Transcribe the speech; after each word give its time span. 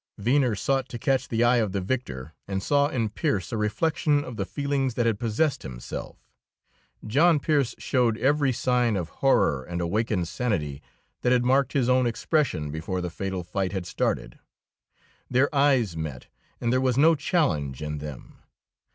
Venner 0.17 0.55
sought 0.55 0.89
to 0.89 0.97
catch 0.97 1.27
the 1.27 1.43
eye 1.43 1.57
of 1.57 1.73
the 1.73 1.79
victor, 1.79 2.33
and 2.47 2.63
saw 2.63 2.87
in 2.87 3.07
Pearse 3.09 3.51
a 3.51 3.55
reflection 3.55 4.23
of 4.23 4.35
the 4.35 4.47
feelings 4.47 4.95
that 4.95 5.05
had 5.05 5.19
possessed 5.19 5.61
himself. 5.61 6.25
John 7.05 7.39
Pearse 7.39 7.75
showed 7.77 8.17
every 8.17 8.51
sign 8.51 8.95
of 8.97 9.09
horror 9.21 9.63
and 9.63 9.79
awakened 9.79 10.27
sanity 10.27 10.81
that 11.21 11.31
had 11.31 11.45
marked 11.45 11.73
his 11.73 11.87
own 11.87 12.07
expression 12.07 12.71
before 12.71 12.99
the 12.99 13.11
fatal 13.11 13.43
fight 13.43 13.73
had 13.73 13.85
started. 13.85 14.39
Their 15.29 15.53
eyes 15.53 15.95
met, 15.95 16.25
and 16.59 16.73
there 16.73 16.81
was 16.81 16.97
no 16.97 17.13
challenge 17.13 17.83
in 17.83 17.99
them. 17.99 18.39